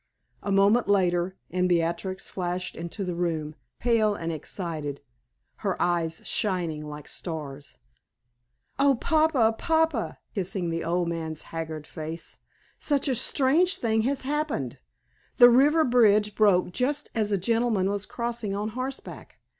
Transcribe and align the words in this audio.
A 0.41 0.51
moment 0.51 0.87
later 0.87 1.37
and 1.51 1.69
Beatrix 1.69 2.27
flashed 2.27 2.75
into 2.75 3.03
the 3.03 3.13
room, 3.13 3.53
pale 3.77 4.15
and 4.15 4.31
excited, 4.31 5.01
her 5.57 5.79
eyes 5.79 6.21
shining 6.25 6.83
like 6.83 7.07
stars. 7.07 7.77
"Oh, 8.79 8.95
papa! 8.95 9.53
papa!" 9.59 10.17
kissing 10.33 10.71
the 10.71 10.83
old 10.83 11.07
man's 11.07 11.43
haggard 11.43 11.85
face. 11.85 12.39
"Such 12.79 13.07
a 13.07 13.13
strange 13.13 13.77
thing 13.77 14.01
has 14.01 14.23
happened! 14.23 14.79
The 15.37 15.51
river 15.51 15.83
bridge 15.83 16.33
broke 16.33 16.71
just 16.71 17.11
as 17.13 17.31
a 17.31 17.37
gentleman 17.37 17.87
was 17.87 18.07
crossing 18.07 18.55
on 18.55 18.69
horseback. 18.69 19.37